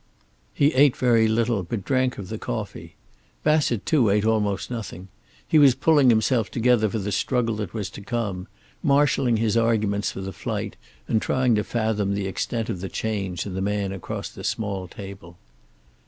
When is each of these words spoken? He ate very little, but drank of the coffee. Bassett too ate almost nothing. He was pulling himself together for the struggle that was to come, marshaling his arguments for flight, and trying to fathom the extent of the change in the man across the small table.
He 0.51 0.73
ate 0.73 0.95
very 0.97 1.27
little, 1.27 1.61
but 1.61 1.85
drank 1.85 2.17
of 2.17 2.29
the 2.29 2.39
coffee. 2.39 2.95
Bassett 3.43 3.85
too 3.85 4.09
ate 4.09 4.25
almost 4.25 4.71
nothing. 4.71 5.09
He 5.47 5.59
was 5.59 5.75
pulling 5.75 6.09
himself 6.09 6.49
together 6.49 6.89
for 6.89 6.97
the 6.97 7.11
struggle 7.11 7.57
that 7.57 7.75
was 7.75 7.91
to 7.91 8.01
come, 8.01 8.47
marshaling 8.81 9.37
his 9.37 9.55
arguments 9.55 10.13
for 10.13 10.31
flight, 10.31 10.75
and 11.07 11.21
trying 11.21 11.53
to 11.53 11.63
fathom 11.63 12.15
the 12.15 12.25
extent 12.25 12.67
of 12.67 12.81
the 12.81 12.89
change 12.89 13.45
in 13.45 13.53
the 13.53 13.61
man 13.61 13.91
across 13.91 14.29
the 14.29 14.43
small 14.43 14.87
table. 14.87 15.37